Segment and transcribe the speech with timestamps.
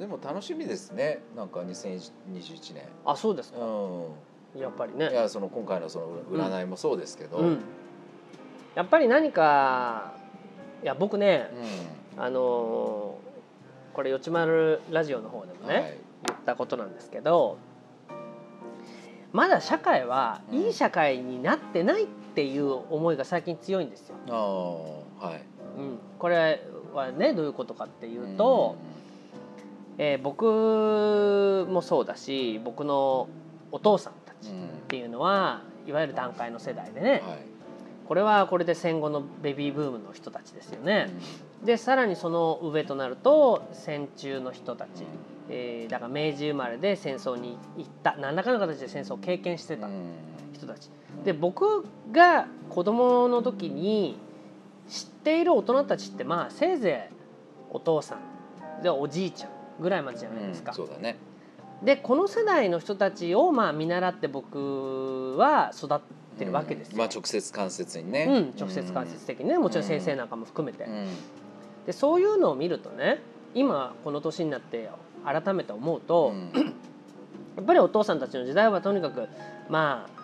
[0.00, 1.22] でも楽しみですね。
[1.36, 3.58] なんか2021年あそうですか。
[3.60, 7.58] うやっぱりんいね、やその今回のその占いもそうですけど、うん、
[8.74, 10.14] やっぱり何か
[10.82, 11.50] いや僕ね
[12.16, 12.22] うん。
[12.22, 13.30] あのー
[13.92, 15.98] これ「よちまるラジオ」の方でもね、はい。
[16.28, 17.58] 言ったことなんですけど
[19.32, 20.58] まだ社会はうん。
[20.60, 24.16] いい社会になってないっていう思いが最近強いんですよ。
[24.28, 25.42] ああはい。
[25.78, 26.62] うん、これ
[26.94, 28.76] はねどういうことかっていうと、
[30.02, 33.28] えー僕もそうだし僕の
[33.70, 37.22] お父さんたちうんうんっていうのはいわゆる団塊の世代でねはい。
[38.08, 41.10] これはこれで戦後のベビーブームの人たちですよね。
[41.64, 45.04] でさらにその上となると戦中の人たち、
[45.48, 50.02] えーだから明治生まれで戦争に行った何らかの形で戦争を経験してたうんうん。
[50.54, 50.90] 人たち。
[51.24, 54.16] で僕が子供の時に
[54.88, 57.14] 知っている大人たちってまあせいぜい
[57.70, 59.50] お父さんでおじいちゃん
[59.80, 60.72] ぐらいまでじゃないですか。
[60.72, 61.16] うんそうだね。
[61.82, 66.00] でこの世代の人たちをまあ見習って僕は育っ
[66.38, 66.92] てるわけですよ。
[66.92, 66.98] うん。
[66.98, 69.58] まあ直接間接にね、うん、直接間接的にね。
[69.58, 71.08] もちろん先生なんかも含めて、うん。
[71.86, 73.22] でそういうのを見るとね
[73.54, 74.90] 今この年になって
[75.24, 76.52] 改めて思うと、うん。
[77.56, 79.28] やっぱりお父さんたちの時代はとにかく
[79.68, 80.19] まあ、えー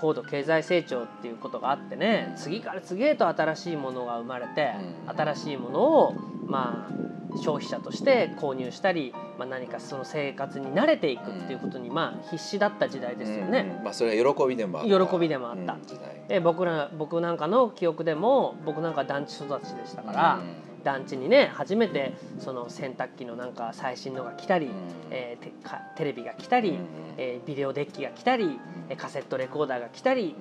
[0.00, 4.72] 高度経済成長っていうことがあってね、うん次から次へと新しいものが生まれて、
[5.06, 5.16] うん。
[5.16, 6.14] 新しいものを
[6.46, 13.76] まあ消費者として購入したり、まあ、何かその生活に慣れていくっていうことにまあ必死だった時代ですよね。
[13.78, 13.84] うん。
[13.84, 15.74] まあそれは喜びでも喜びでもあった。
[15.74, 16.28] うん。
[16.28, 20.40] で僕ら僕なんかの記憶でも僕なんか団地育ちでしたから、
[20.84, 24.72] 団地にね初めてその洗濯機のなんか最新のが来たり、うん。
[25.10, 25.52] えー
[25.96, 26.76] テレビが来たり、うん
[27.16, 30.34] えービデオデッキが来たり、えーカセットレコーダーが来たり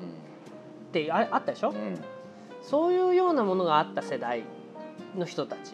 [0.89, 1.75] ってああったでしょ、うん。
[1.75, 1.99] うん
[2.61, 4.43] そういうようなものがあった世代
[5.17, 5.73] の人たち。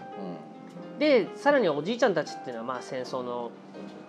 [0.94, 1.00] うん。
[1.00, 3.52] でさらにおじいちゃんたちっていうのはまあ戦争の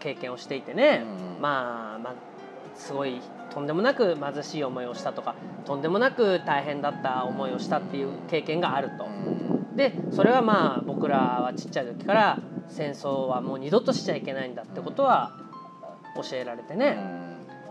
[0.00, 1.04] 経験をしていてね、
[1.36, 2.14] うんまあ、まあ
[2.74, 3.20] すごい
[3.52, 5.34] とんでもなく貧しい思いをしたとか
[5.66, 9.06] とんでもなく大変だった思いをしたっていう経験があると。
[9.70, 12.38] うんでそれはまあ僕らはちっちゃい時から
[12.68, 15.32] 戦争はもう二度としちゃいけないんだってことは
[16.16, 16.98] 教えられてね、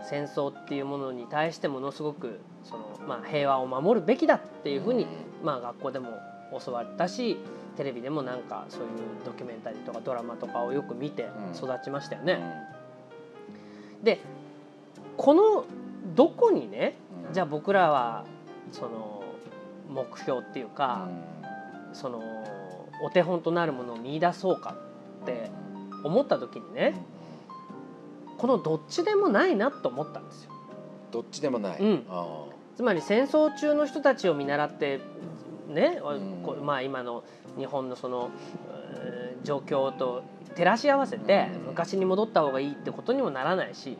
[0.08, 5.06] 戦争っていうものに対してものすごくその、まあ、平和を守るべきだっていうふうに、
[5.42, 6.18] まあ、学校でも
[6.64, 7.38] 教わったし
[7.76, 8.88] テレビでもなんかそういう
[9.24, 12.40] ドキュメンタリーとかドラマとかをよく見て育ちましたよね。
[14.02, 14.20] で
[15.16, 15.64] この
[16.14, 16.96] どこにね
[17.32, 18.24] じゃあ僕らは
[18.72, 19.22] その
[19.88, 21.08] 目標っていうか、
[21.92, 22.22] その
[23.02, 24.76] お手本となるものを見出そうか
[25.22, 25.50] って
[26.04, 26.94] 思った時にね
[28.38, 30.50] このどっちでもないなと思ったんですよ。
[31.10, 32.06] どっちでもない、うん。
[32.08, 32.44] あ
[32.76, 35.00] つまり戦争中の人たちを見習って
[35.68, 36.64] ね、うん。
[36.64, 37.24] まあ今の
[37.58, 38.30] 日本のその、
[38.72, 40.22] えー状況と
[40.54, 41.62] 照らし合わせてうん。
[41.68, 43.96] 昔に戻った方がいいってことにもならないし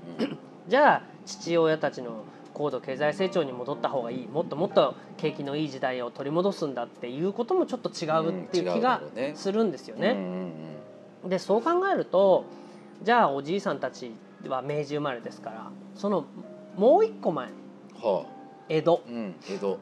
[0.68, 2.24] じゃあ父親たちの
[2.60, 9.00] 高度経済成長に戻った方がいいもっともっと景気のいい時代を取り戻すんだっていうこともちょっと違うっていう気が
[9.34, 10.10] するんですよね。
[10.10, 12.46] うんうんでそう考えると
[13.02, 14.10] じゃあおじいさんたち
[14.46, 16.24] は明治生まれですからその
[16.76, 18.24] もう一個前うんは
[18.70, 19.02] 江戸。
[19.06, 19.78] あ、うん、江戸、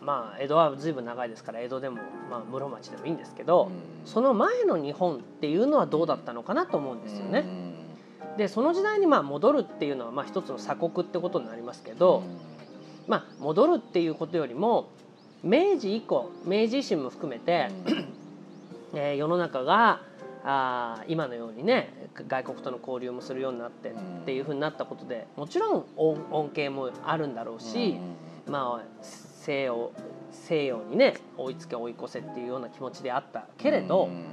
[0.00, 1.96] まあ江戸は随分長いですから江戸でも、
[2.30, 3.72] まあ、室町でもいいんですけど、うん。
[4.04, 7.69] その前の日本っていうのはどうだったのかなと思うんですよね。
[8.36, 11.98] でその時代にまあ戻るっていうのはまあ一つの鎖国ってことになりますけうん。
[11.98, 12.22] ど、
[13.06, 14.88] まあ、戻るっていうことよりも
[15.42, 17.70] 明治以降明治維新も含めて、
[18.94, 20.02] えー世の中が
[20.44, 23.94] あー今のようにね外国との交流もするようになってっ
[24.24, 27.96] ていうふうになったことでもちろん恩恩恵もあるんだろうし、
[28.46, 29.92] まあ西洋
[30.32, 34.24] 西洋にね追いつけ追い越せっていうような気持ちであったけれど、うん。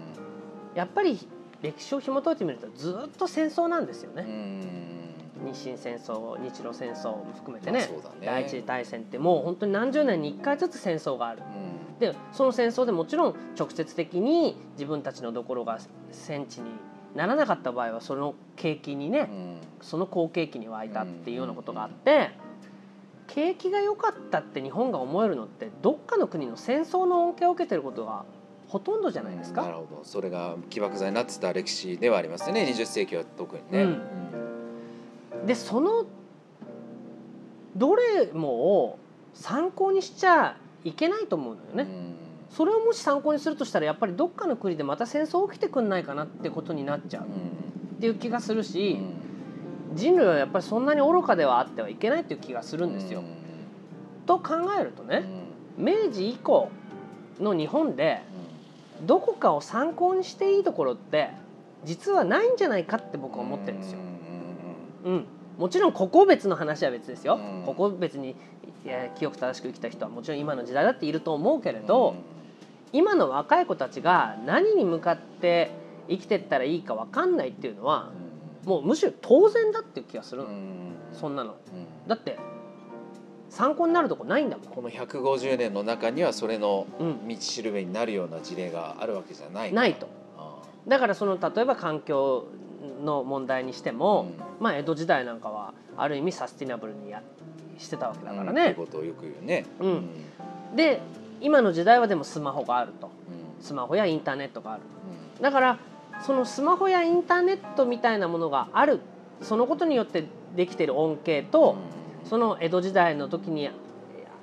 [0.75, 1.18] やっぱり
[1.62, 4.23] 歴史を紐解いてみるとずっと戦争なんですよね。
[4.28, 5.51] うん。
[5.51, 7.90] 日清戦争日露戦争も含めてね,、ね。
[8.25, 11.41] 第一次大戦ってもう本当に何十年に1回ずつ戦争がある。
[11.41, 12.00] うん。
[12.00, 15.79] でその戦争でもちろん直接的に自分たちのところが
[16.12, 16.69] 戦地に
[17.16, 19.57] ならなかった場合はその景気にね、うん。
[19.81, 22.31] その好景気に沸いたっていうようなことがあって、
[23.27, 28.25] 景気が良かったって日本が思えるのってどっかの国の戦争の恩恵を受けてることが
[28.68, 29.62] ほとんどじゃないですか。
[29.62, 30.02] なるほど。
[30.04, 32.64] それが起爆剤になってた歴史ではありますよね。
[32.64, 35.46] 20世紀は特にね、うん。
[35.46, 36.06] でその
[37.75, 38.50] どれも
[38.81, 39.00] を
[39.34, 41.84] 参考にしちゃいけないと思うのよね。
[41.84, 42.16] うん。
[42.50, 47.24] それをもし参考にするとしたらやっぱりどっかの国でまた戦争起きてくんないかなってことになっちゃう。
[47.24, 49.00] っていう気がするし、
[49.94, 53.24] 人類はやっぱりそんなに愚かではあってはいけないっていう気がするんですよ。
[54.25, 55.24] と考えるとね
[55.78, 56.70] 明治以降
[57.40, 58.22] の日本で
[59.06, 61.30] どこかを参考にしていいところって
[61.84, 64.00] 実はないんじゃないかって僕は思ってるんですよ。
[65.06, 65.26] うんうん、
[65.58, 67.36] もちろん個々別の話は別ですよ。
[67.36, 67.64] うん。
[67.66, 68.36] 個々別に
[68.86, 71.86] いや清く正しく生きた人はもちろん今の時代だっていると思うけれうん。
[71.88, 72.16] ど、
[72.94, 75.72] 今の若い子たちが何に向かって
[76.10, 78.12] 生きてったらいいか分かんないっていうのは
[78.66, 80.96] もうむしろ当然だっていう気がするの、うん。
[81.14, 81.52] そんなの。
[81.52, 82.08] うん。
[82.08, 82.38] だって
[83.57, 84.68] 参考になるとこないんだもん。
[84.68, 89.74] この150年の中にはそれのうん、道しるべになるような事例があるわけじゃない。
[89.74, 90.07] ないと。
[90.38, 92.45] あだからその例えば環境
[93.04, 94.27] の問題にしてあも、
[94.59, 94.63] うん。
[94.63, 97.24] まあ江戸時代なんかはある意味サスティナブルにや
[97.80, 98.75] してたわけだからうん。
[98.75, 99.65] ことをよく言うね。
[99.80, 99.89] うん。
[100.71, 100.75] うん。
[100.75, 101.01] で
[101.42, 103.07] 今の時代はでもスマホがあると。
[103.07, 103.10] う
[103.60, 103.63] ん。
[103.63, 104.83] スマホやインターネットがある
[105.39, 105.80] うだから
[106.21, 109.00] そのスマホやインターネットみたいなものがある。
[109.42, 110.25] そのことによって
[110.56, 111.97] できている恩恵んと、うん
[112.29, 113.69] その江戸時代の時に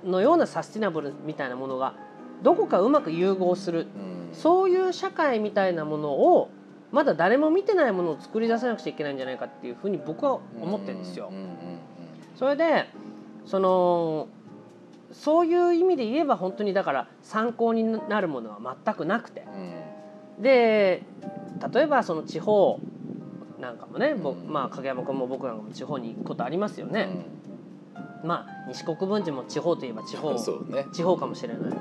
[0.05, 1.95] のようなサスティナブルみたいなものが
[2.43, 3.81] どこかうまく融合する。
[3.81, 4.35] うん。
[4.35, 6.51] そういう社会みたいなものを
[6.91, 11.33] まだ誰も見てないものを作り出さなくちゃいけないんじゃないかっていうふうに僕は思ってるんですよ。
[12.37, 12.89] それで
[13.47, 14.29] その
[15.13, 19.45] そういう意味で言えば本当にだから参考になるものは全くなくて。
[20.37, 20.43] うん。
[20.43, 21.03] で
[21.73, 22.81] 例えばその地方
[23.61, 24.53] なんかもね、僕うん。
[24.53, 26.93] まあ影山君も僕なんかも地方に行くことありますようん。
[26.93, 27.09] ね。
[28.25, 31.73] まあ西国分寺も地方といえば地方ね地方かもしれない。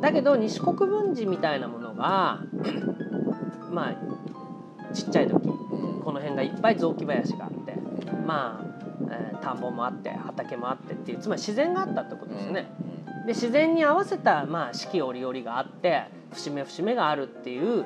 [0.00, 2.40] だけど西国分寺みたいなものが
[3.70, 7.74] まあちっちゃい時うんこの辺がいっぱい雑木林があって
[8.26, 8.66] まあ、
[9.10, 12.70] えー田んぼもあって畑もあってっていうつまり自然があったってことですよね。
[13.26, 17.84] で自然に合わせた、まあ、四季折々があって節目節目があるっていう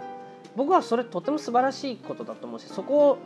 [0.57, 3.19] 僕はそれとても素晴らしいことだと思うしそこ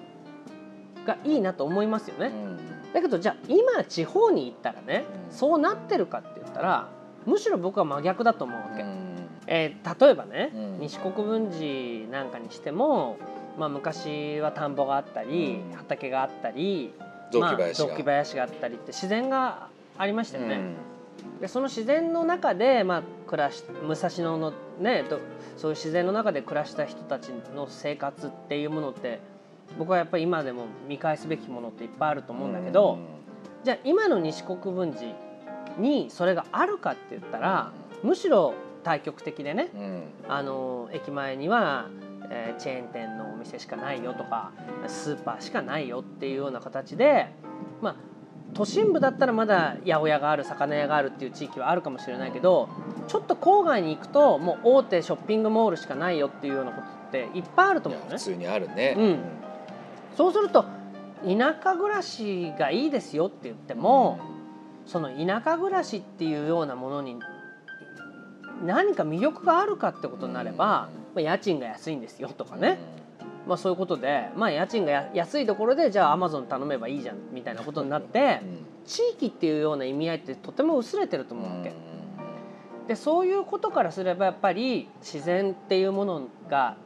[1.07, 2.29] がいいなと思いますよね。
[2.29, 5.37] うんうんだけどじゃあ今地方に行ったらねうん。
[5.37, 6.89] そうなってるかって言ったら
[7.27, 8.83] むしろ僕は真逆だと思うわけ。
[8.83, 9.17] うん。
[9.47, 10.79] えー例えばね、うん。
[10.81, 13.17] 西国分寺なんかにしても、
[13.59, 15.77] まあ、昔は田んぼがあったりうん。
[15.77, 16.93] 畑があったり
[17.33, 17.89] 雑木林が。
[17.89, 19.69] まあ、林があったりって自然が
[19.99, 20.55] ありましたよね。
[20.55, 21.41] うん。
[21.41, 25.19] でその自然の中で、まあ、暮らし武蔵野のねと
[25.57, 29.21] そういう自然の中で暮らした人たちの生活っていうものって
[29.79, 32.99] 僕はやっぱり今でも見返すべきものっていっぱいあると思うんだけど、
[33.65, 35.13] じゃあ今の西国分寺
[35.79, 37.73] にそれがあるかって言ったら
[38.03, 39.71] むしろ対極的でね
[40.29, 41.89] あの駅前には、
[42.31, 44.53] えーチェーン店のお店しかないよとか
[44.87, 47.29] スーパーしかないよっていうような形で
[47.81, 47.97] まあ
[48.55, 52.69] 都心部だったらまだ八百屋がある魚屋があるっていう地域はあるかもしれないけど
[53.07, 58.13] ちょっと郊外に行くともう大手ショッピングモールしかないよっていうようなことっていっぱいあるとい思うのね。
[58.13, 58.95] や普通にあるね。
[58.97, 59.19] うん
[60.19, 60.65] そうすると
[61.25, 64.19] 田舎暮らしがいいですよって言っても、
[64.85, 67.21] その田舎暮らしっていうようなものに
[68.67, 70.89] 何か魅力があるかってことになれば、ま
[71.19, 72.81] あ、家賃が安いんですよとかね、
[73.47, 78.41] まあ、そういうことで、まあ、家賃がや安いところでじゃあアマゾン頼めばいいじゃんみたいなことになって
[78.87, 81.73] 地域っていうような意味合いってとても薄れてるとうん思うわけ。
[82.89, 86.77] でそういうことからすればやっぱり自然っていうものが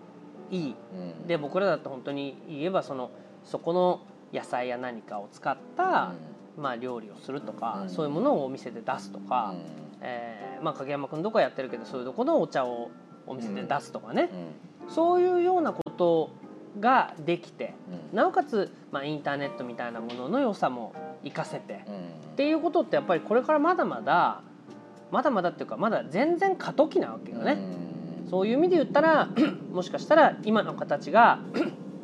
[0.50, 0.76] いい。
[0.94, 1.26] うん。
[1.26, 3.10] で僕らだと本当に言えばその
[3.44, 4.00] そこの
[4.32, 6.12] 野菜や何かを使った、
[6.56, 7.90] まあ、料理をするとか、うん。
[7.90, 9.54] そういうものをお店で出すとか、
[10.00, 12.90] えーまあ、影山君とかやってるけどそういうとこのお茶を
[13.26, 14.30] お店で出すとかね、
[14.88, 16.30] そういうようなこと
[16.80, 17.74] ができて
[18.12, 21.84] なおかつ、まあ、インターネットみたいなものの良さも活かせて、
[22.32, 24.42] っていうことってやっぱりこれからまだまだ
[25.10, 27.58] まだまだっていうかまだ全然過渡期なわけよね。
[28.28, 29.28] そういう意味で言ったら
[29.70, 31.40] もしかしたら今の形が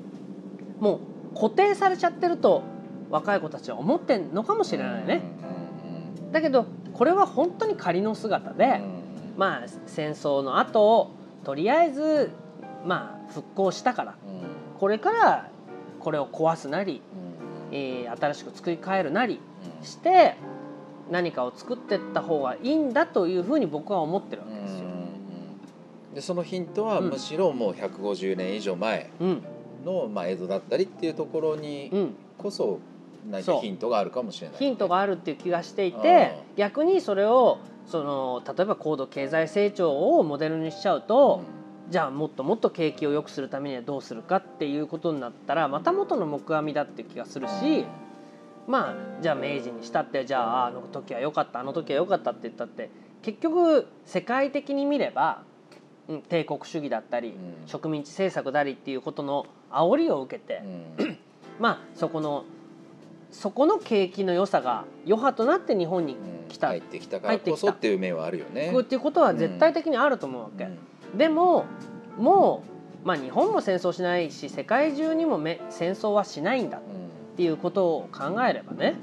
[0.79, 0.99] もう
[1.39, 2.63] 固定されちゃってると
[3.11, 5.23] 若い子たちは思ってんのかもしれないね。
[6.33, 8.81] だけどこれは本当に仮の姿で、
[9.37, 11.11] まあ戦争の後
[11.45, 12.31] とりあえず
[12.85, 14.15] まあ復興したから。
[14.79, 15.49] これから
[16.01, 17.03] これを壊すなり、
[17.73, 19.41] えー新しく作り変えるなり
[19.83, 20.35] して
[21.11, 24.89] 何かを作っていった方がいいんだというふうに僕は思ってるわけですよ。
[26.15, 27.11] でそのヒントはうん。
[27.11, 29.43] むしろもう150年以上前うん
[29.85, 32.81] の、まあ、江戸だったりっていうところにうん、こそ
[33.31, 41.43] 何かヒントがあるかもしれない、ヒントがあるっていう気がしていて逆にそれをその例えば高度経済成長をモデルにしちゃうと、
[41.91, 47.87] じゃあもっともっと景気を良くするためにはどうするかっていうことになったらまた元の木阿弥だっていう気がするし、
[48.67, 52.91] まあじゃあ明治にしたってじゃああの時は良かったあの時は良かったって言ったって
[53.23, 55.43] 結局世界的に見れば、
[56.09, 57.67] うん、帝国主義だったり、うん。
[57.67, 60.63] 植民地政策だりっていうことの煽りを受けて、
[60.99, 61.19] うん。
[61.59, 62.45] まあそこの
[63.31, 66.49] そこの景気の良さが余波となって日本にうん。
[66.49, 68.73] 来た入ってきたからこそっていう面はあるよね。
[68.77, 70.65] っていうことは絶対的にあると思うわけ。
[70.65, 70.69] う
[71.15, 71.19] ん。
[71.19, 71.67] でも
[72.17, 72.63] も
[73.05, 76.81] まあ日本も戦争しないし世界中にもめ戦争はしないんだっ
[77.37, 78.97] ていうことを考えればね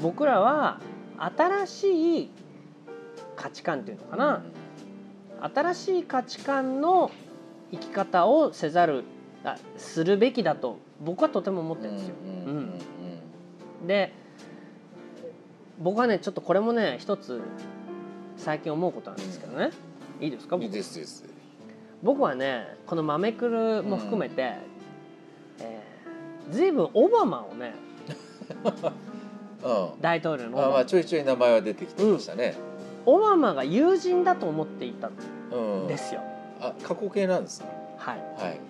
[0.00, 0.80] 僕らは
[1.18, 2.30] 新しい
[3.36, 4.42] 価値観っていうのかな、
[5.54, 7.10] 新しい価値観の
[7.70, 9.02] 生き方をせざるあ
[9.76, 12.14] するべきだと僕はとても思ってるんですよ。
[12.24, 12.80] うん
[13.86, 14.12] で
[15.78, 17.40] 僕はねちょっとこれもね一つ
[18.36, 19.70] 最近思うことなんですけどね、
[20.20, 20.64] いいですか僕？
[20.64, 21.24] いいですです。
[22.02, 24.54] 僕はねこのマメクルも含めて、
[25.60, 27.74] えー、随分オバマをね
[29.62, 30.00] うん。
[30.00, 32.56] 大統領のあまあちょいちょい名前は出てきてましたね。
[33.04, 35.12] オバマが友人だと思っていたん
[35.52, 36.20] うんですよ。
[36.60, 37.66] あ過去形なんですね
[37.98, 38.60] はい、はい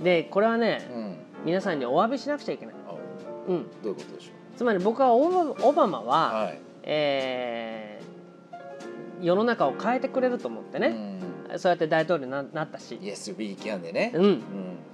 [0.00, 1.16] でこれはねうん。
[1.44, 2.74] 皆さんにお詫びしなくちゃいけない。
[2.88, 2.94] あ
[3.48, 6.58] うん、どういうことでしょつまり僕はオバオバマうは、はい。
[6.82, 8.16] えー
[9.22, 11.18] 世の中を変えてくれると思ってね、
[11.56, 12.96] そうやって大統領にななったし。
[12.96, 14.12] うん、Yes we can でね。
[14.14, 14.24] うん、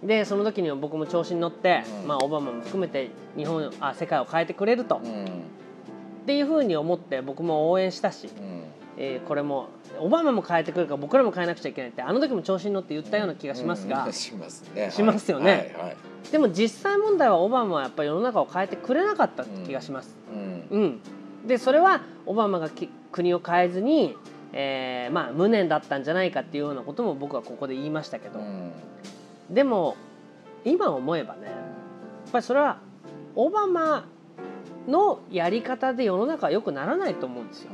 [0.03, 0.07] うん。
[0.07, 2.07] でその時には僕も調子に乗って、うん。
[2.07, 5.27] まあ、オバマも含めて日本あ世界を変えてくれると、っうん。
[6.25, 8.63] ていうふうに思って僕も応援したし、うん
[8.97, 9.69] えーこれも
[9.99, 14.91] オバマも変えてくれるから僕らも変えなくちゃいけないってあの時も調子に乗って言ったような気がしますが、うんしますね。
[14.91, 15.51] しますよね。
[15.51, 15.97] はいはいはい。
[16.31, 20.17] でも実際問題はオバマはやっぱり世の中を変えてくれなかった気がします。
[20.33, 21.01] うんうん、
[21.47, 24.17] でそれはオバマがき国を変えずに、
[24.53, 28.73] えーまあ、無念だったんじゃないかっていうようなことも僕はここで言いましたけど、うん。
[29.51, 29.97] でも
[30.65, 31.55] 今思えばねやっ
[32.33, 32.79] ぱりそれは
[33.35, 34.07] オバマ
[34.89, 37.71] のやり方で世の中は良くならないと思うんですよ。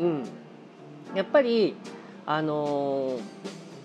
[0.00, 0.24] うん、
[1.14, 1.74] やっぱり
[2.26, 3.20] あのー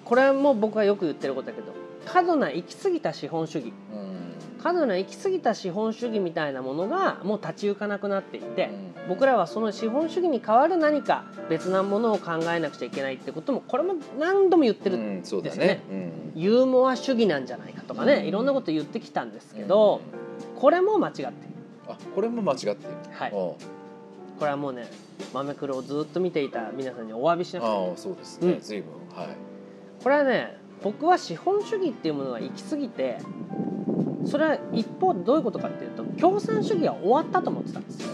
[0.08, 1.74] これも僕はよく言ってることだけど
[2.06, 3.74] 過度な行き過ぎた資本主義。
[3.94, 4.64] うん。
[4.64, 8.70] 過度な行き過ぎた資本主義みたいなものがもう立ち行かなくなっていて、
[9.02, 9.10] うん。
[9.10, 15.68] 僕らはその資本主義に代わる何か別なものを考えなくちゃいけないってこともこれも何度も言ってる、うんですね。
[15.68, 15.84] ね。
[15.92, 15.94] う
[16.38, 16.42] ん。
[16.42, 20.00] ユーモア主義なんじゃないかとかね、うんいろんなこと言ってきたんですけど、
[20.56, 21.34] これも間違ってる。
[21.90, 22.78] あこれも間違ってる。
[23.12, 23.77] はい
[24.40, 24.88] これはもうね
[25.34, 28.54] 豆黒をずっと見ていた皆さんにお詫びしなくてああそうですね。
[28.54, 28.60] うん。
[28.62, 29.28] 随分はい。
[30.04, 33.18] これはね僕は資本主義っていうものが行き過ぎて
[34.26, 38.10] それは一方でどういうことかっていうと共産主義は終わったと思ってたんですよ。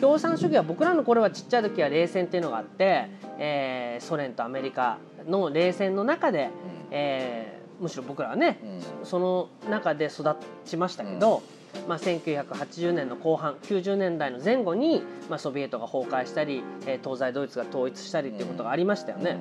[0.00, 6.50] 共産主義は僕らの頃はちっちゃい時は冷戦っていうのがあって、えーソ連とアメリカの冷戦の中で、
[6.92, 8.58] えーむしろ僕らはね
[9.00, 9.06] うん。
[9.06, 11.42] その中で育ちましたけど、
[11.86, 19.38] まあ、1980年の後半90年代の前後に、まあ、ソビエトが崩壊したり、えー東西ドイツが統一したりっていうことがありましたよね。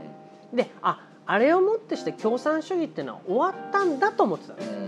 [0.54, 4.70] でああれをもってして共産主義っていうのは終わったんだと思ってたんです。
[4.70, 4.88] うん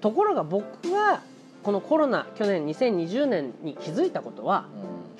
[0.00, 1.20] ところが僕が
[1.62, 4.64] このコロナ去年2020年に気づいたことは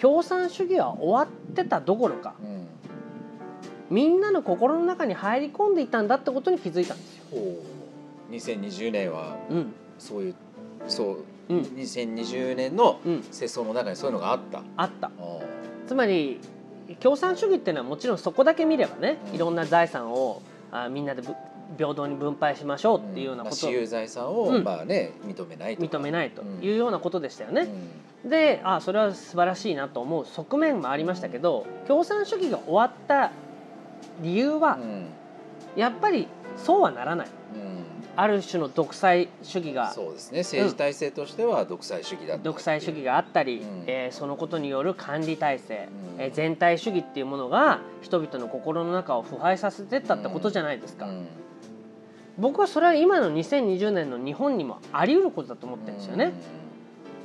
[0.01, 2.67] 共産主義は終わってたどころかうんうん
[3.91, 7.25] みんなの心の中に入り込んでいたんだってことに気づいたんですよ。
[7.33, 7.39] ほ
[8.31, 10.35] う2020年はうんそういう
[10.89, 11.17] そう
[11.49, 11.61] うん。
[11.63, 14.63] 2020年のうん、世相の中にそういうのがあった。
[14.77, 15.09] あった。
[15.09, 15.39] ああ
[15.87, 16.41] つまり
[17.01, 19.35] 共産主義っていうのはもちろんそこだけ見ればね、うん。
[19.35, 21.35] いろんな財産をあみんなでぶ
[21.79, 24.65] 平等に分配しましょうっていうようなまあことを私有財産を、うん。
[24.65, 25.99] まあね認めないとか。
[25.99, 26.59] 認めないとうん。
[26.63, 27.69] いうようなことでしたよね。
[28.25, 28.31] うん。
[28.31, 33.33] であそれは素晴らしいなと思う側面もありましたけど共産主義が終わった
[34.23, 35.07] 理由はうん。
[35.77, 37.29] やっぱりそうはならない。
[37.55, 37.70] うん
[38.21, 40.41] ある種の独裁主義がそうですね。
[40.41, 43.85] 政治体制としては独裁主義だった独裁主義があったり、うん。
[43.87, 46.23] えーそのことによる管理体制、うん。
[46.23, 51.29] えー全体主義っていうものが人々の心の中を腐敗させてったってことじゃないですか、うん。
[52.37, 56.35] 僕はそれは今の2020年の日本にもあり得ることだと思ってるんですよね、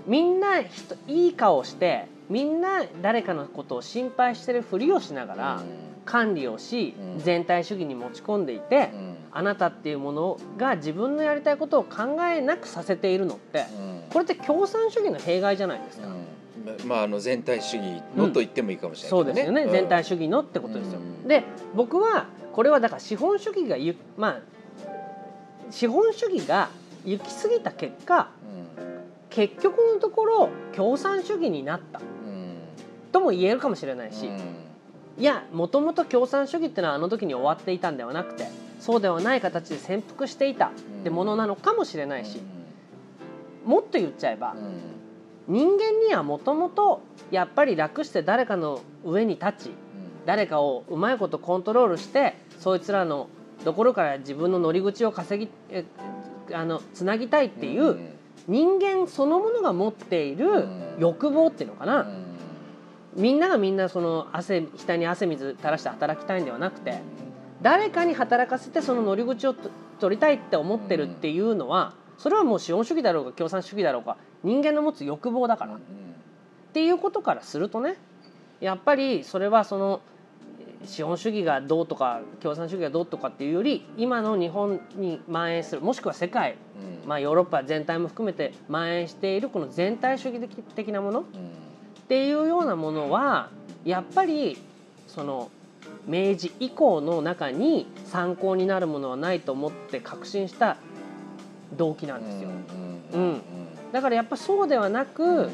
[0.08, 5.64] みんな人いい顔してみんな誰かのことを心配してるふりをしながら
[6.06, 7.20] 管理をしうん。
[7.20, 14.04] 全体主義に持ち込んでいてうんうんあなたっていうものが自分のやりたいことを考えなくさせているのってうん。
[14.10, 16.08] これって共産主義の弊害じゃないですか。
[16.08, 16.88] うん。
[16.88, 19.70] まああの全体主義のと言ってもいいかもしれないそうですよね、ん。
[19.70, 21.00] 全体主義のってことですよ。
[21.00, 21.28] うん。
[21.28, 21.44] で
[21.76, 24.40] 僕はこれはだから資本主義がゆまあ
[25.70, 26.70] 資本主義が
[27.04, 28.30] 行き過ぎた結果
[29.30, 32.00] 結局のところ共産主義になった。
[32.00, 32.30] うん。
[32.30, 32.46] うん
[33.12, 34.40] とも言えるかもしれないし、うん。
[35.18, 38.48] いやもともと共産主義ってのはあの時に終わっていたんではなくて
[38.86, 40.72] そうではない形で潜伏していたっ
[41.04, 42.40] てものなのかもしれないし、
[43.66, 44.54] もっと言っちゃえば
[45.48, 45.56] う、ん。
[45.56, 47.02] 人間にはもともと
[47.32, 49.72] やっぱり楽して誰かの上に立ち
[50.28, 53.28] 誰かをうまいことコントロールしてそいつらの
[53.64, 55.86] ところから自分の乗り口を稼ぎえ
[56.54, 58.10] あのつなぎたいっていううん
[58.48, 60.96] 人間そのものが持っているうん。
[61.00, 62.24] 欲望っていうのかな、うん。
[63.16, 67.00] みんながみんなその汗額に汗水垂らして働きたいんではなくて
[67.66, 75.74] 誰かに働かせてその乗り口をと取りたいって思ってるっていうのはそれはもう資本主義だろうが共産主義だろうが人間の持つ欲望だから。
[75.74, 75.82] っうん
[76.74, 77.96] ていうことからするとね
[78.60, 80.02] やっぱりそれはその
[80.84, 86.58] 資本主義がどうとか共産主義がどうとかっていうより今の日本に蔓延するもしくは世界
[87.04, 87.08] うん。
[87.08, 91.50] まあ、ヨーロッパ全体も含めて蔓延しているこの全体主義的的なものっうん。
[92.10, 93.50] ていうようなものは
[93.86, 94.58] やっぱり
[95.08, 95.50] その
[96.08, 100.78] 明治以降の中に参考になるものはないと思って確信した
[101.74, 102.50] 動機なんですよ。
[103.14, 103.42] うんうん
[103.92, 105.50] だからやっぱそうではなうんく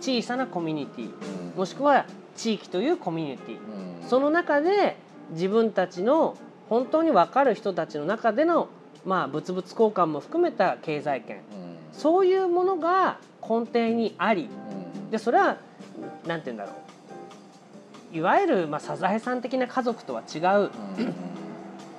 [0.00, 1.56] 小さなコミュニティ。
[1.56, 3.54] もしくは地域というコミュニティ。
[3.56, 4.96] うんその中で
[5.32, 6.36] 自分たちの
[6.68, 8.68] 本当に分かる人たちの中での
[9.04, 11.36] まあ物々交換も含めた経済圏。
[11.36, 11.42] うん。
[11.92, 14.48] そういうものが根底にあり。
[14.94, 15.10] うん。
[15.10, 15.58] でそれは
[16.26, 16.87] なんて言うんだろう
[18.12, 21.14] いわゆる、まあ、サザエさん的な家族とは違う、うん。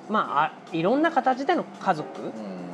[0.08, 2.26] まあ、あいろんな形での家族、う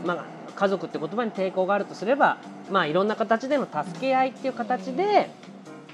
[0.05, 0.07] ん。
[0.07, 0.25] まあ、
[0.55, 2.39] 家族って言葉に抵抗があるとすれば、
[2.71, 5.31] まあ、いろんな形での助け合いっていう形で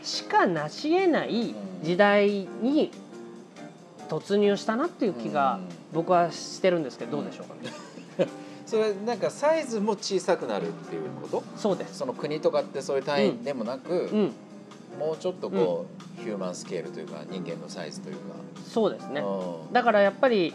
[0.02, 2.28] しかなし得ない時代
[2.61, 2.90] に
[4.08, 5.58] 突入したなっていう気が
[5.92, 8.28] 僕はしてるんですけどどうでしょうかね。
[8.66, 11.42] それなんかサイズも小さくなるっていうこと？
[11.56, 14.32] そうです、その国とかってそういう単位でもなく、うん、
[15.02, 15.87] もうちょっとこ
[16.18, 18.21] う、ヒューマンスケールというか人間のサイズというか、
[18.64, 19.21] そうですね。
[19.21, 19.73] うん。
[19.73, 20.54] だからやっぱり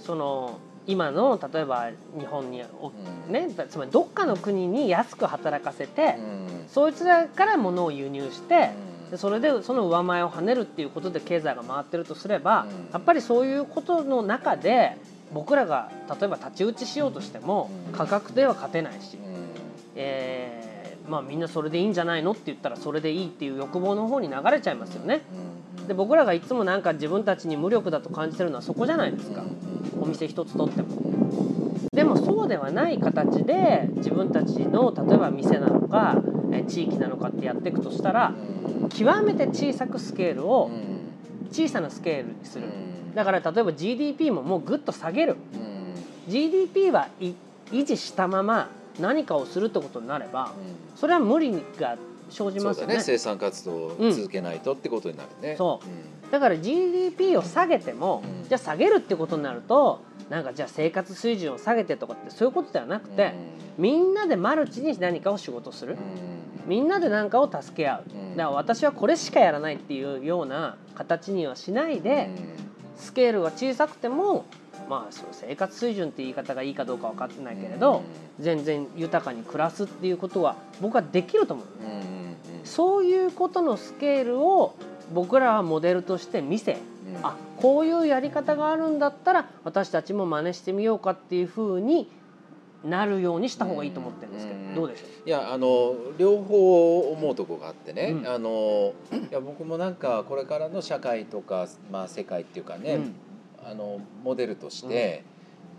[0.00, 3.32] その今の例えば日本におうん。
[3.32, 6.64] ね、つまりどっかの国に安く働かせて、うん。
[6.68, 8.70] そいつらから物を輸入して、
[9.04, 9.10] うん。
[9.12, 12.92] でそれでその上前を跳ねるっていうことで経済が回ってるとすれば、うん。
[12.92, 14.96] やっぱりそういうことの中で
[15.32, 17.92] 僕らが例えば太刀打ちしようとしてもうん。
[17.92, 19.46] 価格では勝てないし、うん。
[19.94, 20.63] えー
[21.06, 25.22] まあ、みんなそれでいいんじゃないのって言ったらそれでいいっていう欲望の方に流れちゃいますよね。
[25.32, 25.40] う
[25.84, 29.44] んで僕らがいつもなんか自分たちに無力だと感じてるのはそこじゃないですか。
[30.00, 30.88] お店一つとっても。
[31.92, 41.04] でもそうではない形で自分たちの例えば店なのかえー地域なのかってやっていくとしたらうん極めて小さくスケールうをん。
[41.50, 42.66] 小さなスケールにする。
[42.66, 43.14] うん。
[43.14, 45.36] だから例えば GDP ももうぐっと下げる。
[45.52, 46.32] うん。
[46.32, 47.32] GDP はい
[47.72, 50.98] 維持したまま何かをするってことになればうん。
[50.98, 51.96] それは無理が
[52.30, 52.96] 生じますよね。
[52.96, 53.00] ね。
[53.00, 55.56] 生産活動を続けないとってことになるね。
[55.56, 55.80] そ
[56.28, 56.32] う。
[56.32, 58.48] だから GDP を下げても、うん。
[58.48, 63.34] じゃあ下げるってことになるとなんかじゃあ生活水準を下げてとかってそういうことではなくて、
[63.78, 65.96] みんなでマルチに何かを仕事する、
[66.66, 68.36] みんなで何かを助け合う、うん。
[68.36, 72.30] だから私はこれしかやらないっていうような形にはしないで、
[72.96, 74.44] スケールが小さくても
[74.88, 78.02] まあそう生活水準って言い方がいいかどうか分かってないけれど、
[78.40, 82.36] 全然豊かに暮らすっていうことは僕はできると思う、うんうんうん。
[82.64, 84.74] そういうことのスケールを
[85.12, 87.26] 僕らはモデルとして見せ、うん。
[87.26, 92.10] あこういうやり方があるんだったら私たちも真似してみようかっていうふうに
[92.84, 98.28] なるようにした方がいいと思ってるんですけど、うんどうでしょいやあの両方思うとこがあってね、うん。
[98.28, 98.92] あの
[99.30, 103.14] いや僕もなんかこれからの社会とか、まあ、世界っていうかう、ね、うん
[103.64, 105.24] あのモデルとして、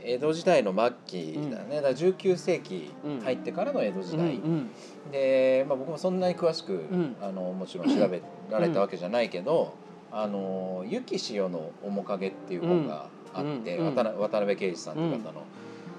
[0.02, 2.92] 江戸時代の末期だね、だから19世紀
[3.24, 4.70] 入ってからの江戸時代、うん。
[5.12, 7.16] で、まあ、僕もそんなに詳しく、ん。
[7.22, 8.22] あのもちろん調べ
[8.52, 9.74] られたわけじゃないけど
[10.12, 13.88] 「あのゆきしおの面影」っていう本があって、うん。
[13.88, 13.96] うん。
[13.96, 15.44] 渡辺渡辺圭司さんという方の,、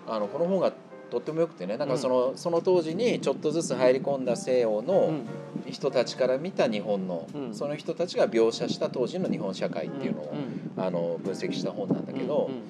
[0.09, 0.73] あのこの本が
[1.11, 1.77] とってもよくてね。
[1.77, 5.27] なんかその,、その当時にちょっとずつ入り込んだ西洋うのん。
[5.71, 7.55] 人たちから見た日本の、うん。
[7.55, 10.33] その人たちが描写した当時の日本社会っていうのを、
[10.77, 10.83] うん。
[10.83, 12.63] あの分析した本なんだけど、うん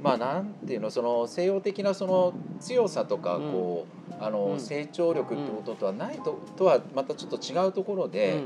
[0.00, 3.52] まあなんていうのその西洋的なその強さとかうん。
[3.52, 4.60] こう、あのうん。
[4.60, 8.42] 成長力ってこととはないととはまたちょっと違うところで、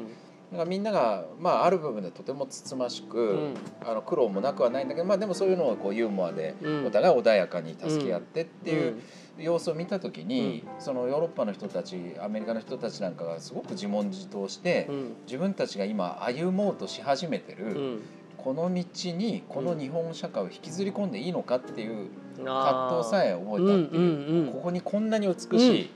[0.52, 3.54] なんかみんなが、まあ、ある部分でとてもつつましく、うん。
[3.84, 6.87] あの苦労もなくはないんだけど、まあ、でもそういうのをこうユーモアでうん。
[6.87, 9.02] お互い穏やかに助け合ってっていううん
[9.38, 15.16] 様子を見た時に、そのヨーロッパの人たちアメリカの人たちなんかがすごく自問自答して、うん。
[15.27, 18.03] 自分たちが今歩もうとし始めてる、うん。
[18.37, 22.09] この道にこの日本社会を引きずり込んでいいのかっていう
[22.44, 24.53] 葛藤さえ覚えたっていう、うんうんうん。
[24.53, 25.90] ここにこんなに美しい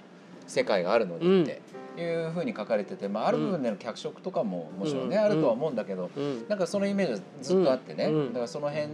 [0.47, 1.61] 世界があるのにって
[2.01, 5.23] いうふうに書かれてて、まあ、ある部分での脚色とかももちろんね、うん。
[5.23, 6.49] あるとは思うんだけど、うん。
[6.49, 8.29] なんかそのイメージはずっとあってね、うん。
[8.29, 8.89] だからその辺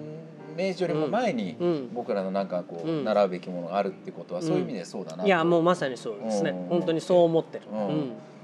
[0.59, 1.91] 明治よりも前にうん。
[1.95, 3.05] 僕らのなんかこう、うん。
[3.05, 5.27] 習うべきものがあるってことはそういう意味でそうだなと。
[5.27, 6.51] いやもうまさにそうですね。
[6.51, 6.67] うん。
[6.69, 7.65] 本当にそう思ってる。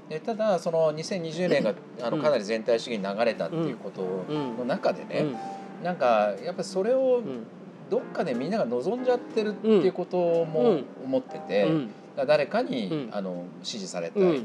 [0.07, 2.23] でただその2020年が あのうん。
[2.23, 4.57] かなり全体主義に流れたっていうことうん。
[4.57, 5.25] の中でね、
[5.79, 5.83] うん。
[5.83, 7.45] なんかやっぱりそれをうん。
[7.89, 11.67] どっかでみんなが望んじゃってるっていうことも思ってて、
[12.15, 13.09] 誰かに、うん。
[13.11, 14.41] あの指示されたい、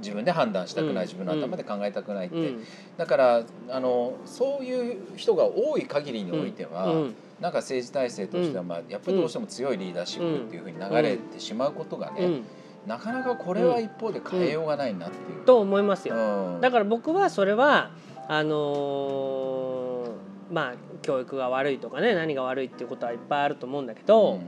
[0.00, 1.08] 自分で判断したくない、うん。
[1.08, 2.64] 自分の頭で考えたくないって、うん。
[2.96, 7.14] だからあのそういう人が多い限りにおいては、うん。
[7.40, 12.44] なんか政治体制としては、まあ、やっぱりどうしても強いリーダーシップっていうふうに流れてしまうことがね、うん。
[12.86, 15.44] なかなかこれは一方で変えようがないなっていう。
[15.44, 16.58] と思いますよ。
[16.60, 17.90] だから僕はそれは
[18.28, 24.40] あのー、まあ教育が悪いとかね何が悪いっていうことはいっぱいあると思うんだけど、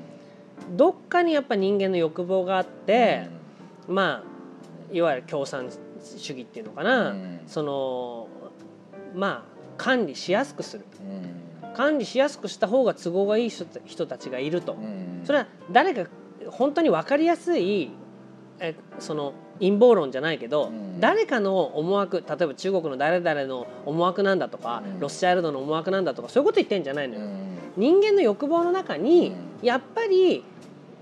[0.70, 3.28] どっかにやっぱ人間の欲望があって、
[3.88, 4.31] まあ
[4.92, 5.68] いわゆる共産
[6.00, 7.14] 主義っていうのかな、
[7.46, 8.28] その
[9.14, 10.84] まあ管理しやすくする。
[11.74, 14.76] 管理しやすくした方が都合がいい人たちがいると、
[15.24, 16.10] それは誰か
[16.48, 17.90] 本当に分かりやすい
[18.60, 27.22] えその陰謀論じゃないけど、誰かの思惑例えば中国の誰々の思惑なんだとか、ロシアルドの思惑なんだとかそういうこと言ってんじゃないのよ。
[27.76, 30.44] 人間の欲望の中にやっぱり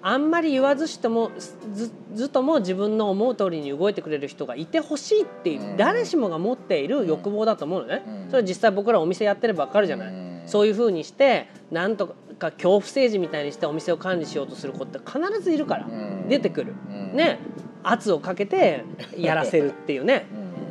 [0.02, 1.30] あんまり言わずしても
[1.72, 8.02] ずずっとも自分の思う通りに動いてくれる人がいてほしいっていう誰しもが持っている欲望だと思うのね。
[8.28, 10.12] それは実際僕らお店やってれば分かるじゃない。
[10.46, 12.08] そういうふうにしてなんと
[12.38, 15.86] か恐怖政治みたいにしてお店を管理しようとする子って必ずいるから
[16.28, 16.74] 出てくる。
[16.88, 17.38] ね。
[17.82, 18.84] 圧をかけて
[19.16, 20.26] やらせるっていうね。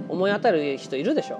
[0.09, 1.39] 思い当たる人いるでしょ。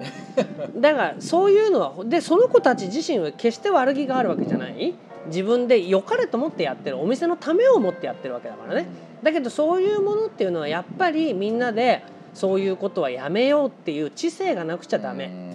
[0.76, 4.94] だからそういうのはでその子たち自身は決して悪気があるわけじゃない
[5.26, 8.86] 自分で良かれと思ってやってるお店のためを思ってやってるわけだからね。
[9.22, 12.02] だけどそういうものっていうのはやっぱりみんなで
[12.32, 15.50] そういうことはやめようっていう知性がなくちゃダメ。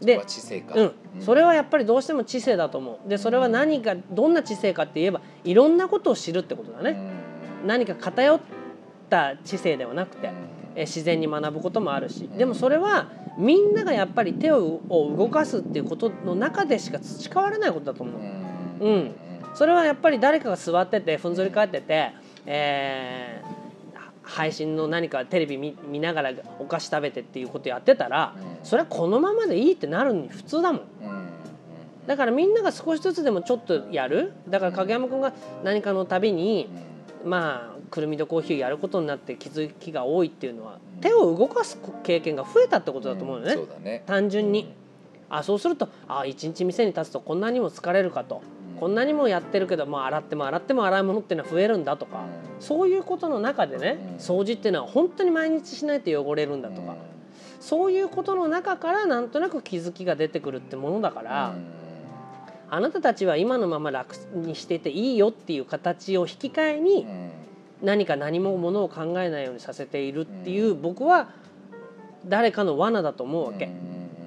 [0.00, 0.20] で、
[0.74, 3.08] うん、それはやっぱりどうしても知性だと思う。
[3.08, 6.98] でそれは何かどんな知性かって言えばいろんなことを知るってことだね。
[7.64, 8.40] 何か偏っ
[9.08, 10.30] た知性ではなくて、
[10.74, 12.28] え自然に学ぶこともあるし。
[12.36, 18.45] でもそれはみんながやっぱり手を動かすっていうことの中でしか培われないことだと思う。
[18.80, 19.14] うん、
[19.54, 22.12] それはやっぱり誰かが座っててふんぞり返ってて、
[22.46, 23.48] えー、
[24.22, 30.82] 配信の何かテレビ見見ながらお菓子食べてっていうことやってたら、それはこのままでいいってなるに普通だもん。
[32.06, 34.32] だからみんなが少しずつでもちょっとやる。
[34.48, 35.32] だから影山君が
[35.64, 36.68] 何かのたびに
[37.24, 44.02] まあくるみとコーヒーやることになって気づきが多いっていうのは手を動かす経験が増えたってことだと思うよね,、ね。
[44.06, 44.72] 単純に。
[45.28, 48.42] あそうするとあ一日店に立つとこんなにも疲れるかと。
[48.78, 52.24] こんなにもやってるけど、まあ、洗っても洗っても洗い物っていうのは増えるんだとか、
[52.60, 56.96] そういうことの中でね掃除っていうのは本当に毎日しないと汚れるんだとか、
[57.60, 61.54] そういうことの中からなんとなく気づきが出てくるってものだから。
[62.68, 67.06] あなたたちは今のまま楽にしてていいよっていう形を引き換えに
[67.80, 71.28] 何か何もものを考えないようにさせているっていう僕は
[72.26, 73.70] 誰かの罠だと思うわけ。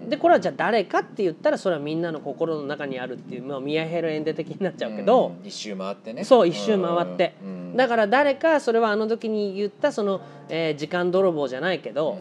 [0.10, 6.24] でこれはじゃあ誰かって言ったらそれはみんなの心の中にあるっていう、まあ、ミヤヘルエンデ的になっちゃうけど、一周回ってね。
[6.24, 7.36] そう一周回って、
[7.76, 12.18] だから誰かそれはあの時に言ったその、えー、時間泥棒じゃないけど、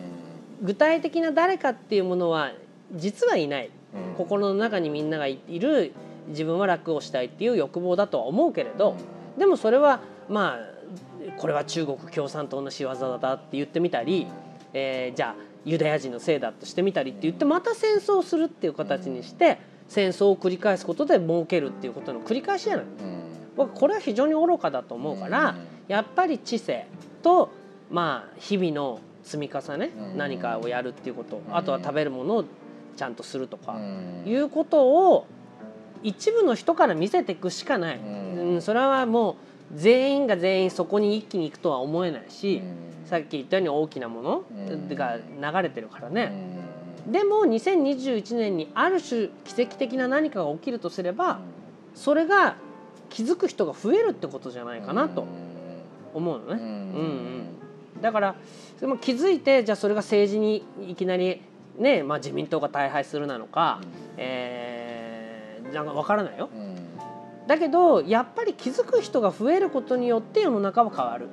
[0.63, 2.53] 具体的な誰かっていうものは
[2.95, 3.71] 実はいない、
[4.17, 5.93] 心の中にみんながいる
[6.29, 8.97] 自分は楽をしたいっていう欲望だとは思うけれど、
[9.39, 10.79] でもそれはまあ
[11.39, 14.27] これは中国共産党の仕業だって言ってみたり、
[14.73, 22.87] えー、じゃあユダヤ人のせいだとしてみたりって言ってまた戦争をするっていう形にして戦争を繰り返すことで儲けるっていうことの繰り返しじゃない。
[23.57, 25.57] 僕これは非常に愚かだと思うから
[25.89, 26.87] やっぱり知性
[27.23, 27.51] と
[27.91, 32.45] まあ日々の積み重ね何かをやるっていうことあとは食べるものを
[32.97, 33.77] ちゃんとするとか
[34.25, 35.27] いうことを
[36.03, 37.99] 一部の人から見せていくしかない。
[37.99, 39.35] うん、それはもう
[39.75, 42.63] 全員が全員そこに一気に行くとは思えないし、
[43.05, 44.45] さっき言ったように大きなもの
[44.95, 46.33] が流れてるからね。
[47.07, 51.41] でも2021年にある種奇跡的な何かが起きるとすれば
[51.95, 52.57] それが
[53.09, 55.27] 気づく人が増えるってことじゃないかなと
[56.13, 56.61] 思うのね。
[56.63, 56.69] うん。
[57.97, 58.35] うん、だから
[58.81, 61.41] でも気づいてじゃあそれが政治にいきなり
[61.79, 63.81] ね、まあ、自民党が大敗するなのか、
[64.17, 66.51] えー、なんか分からないよ。
[67.49, 71.29] だけどやっぱり気づく人が増えることによって世の中は変わる、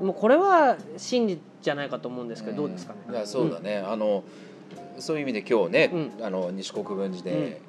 [0.00, 2.98] うん、もうこれは真理じゃないかと思うんですけど、どうですかね？
[3.10, 4.24] いやそうだね、あの
[4.98, 5.90] そういう意味で今日ね、
[6.20, 7.60] あの西国分寺で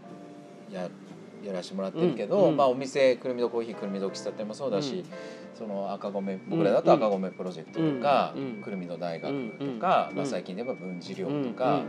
[0.72, 0.90] や,、
[1.44, 5.06] やらせてもらってるけど、まあ、お店くるみどコーヒーくるみど喫茶店もそうだし、
[5.54, 11.84] その赤米僕らだと赤米プロジェクトとか、くるみの大学とか、まあ、最近で言えば分子寮とか。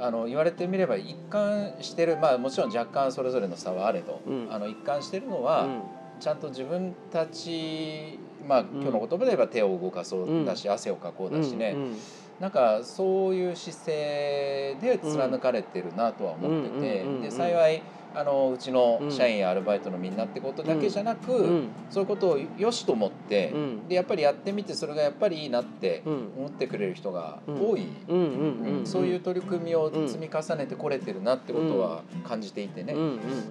[0.00, 5.82] あの言われてみれば一貫してるまあもちろん若干それぞれの差はあれど、うん、あの一貫してるのは、うん、
[6.20, 11.96] ちゃんと自分たちまあ今日の言葉で言えば手を動かそうだし、汗をかこうだしね、うん。
[12.40, 17.82] なんかそういう姿勢で貫かれてるなとは思ってて、で幸い
[18.14, 21.68] あのうちの社員やアルバイトのみんなってことだけじゃなく、うん。
[21.90, 23.88] そういうことをよしと思って、うん。
[23.88, 26.28] でやっぱりやってみてそれがやっぱりいいなってうん。
[26.38, 27.86] 思ってくれる人が多い、
[28.84, 32.94] そういう取り組みを積み重ねてこれてるなってことは感じていてね。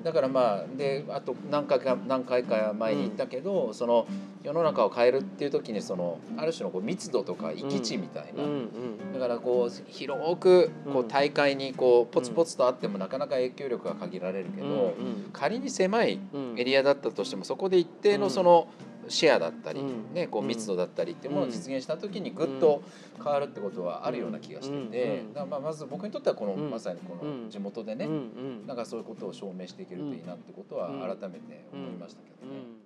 [0.04, 4.08] だからまあであと何回か何回か前に言ったけど、その
[4.43, 8.43] 世の中を変えるっていう時にそのある種のこう密度とか域地みたいな、
[9.13, 11.08] だからこう広くこううん。
[11.10, 14.69] 大会にこうポツポツとあってもなかなか影響力が限られるけど、う
[15.01, 16.55] ん仮に狭いうん。
[16.57, 18.21] エリアだったとしてもそこで一定うん。
[18.21, 18.67] のその
[19.07, 20.13] シェアだったり、うん。
[20.13, 20.47] ね、こううん。
[20.47, 22.81] 密度だったりっていうものを実現した時にぐっと
[23.17, 25.33] 変わるってことはあるような気がしていて、うん。
[25.33, 26.69] だまあまず僕にとってはこの、うん。
[26.69, 27.43] まさにこうん。
[27.45, 28.07] の地元でね、
[28.67, 32.59] なんかそういうことを証明していけるといいなってことは改めて思いましたけどね。
[32.59, 32.79] うん